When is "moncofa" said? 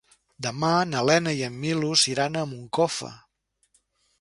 2.55-3.13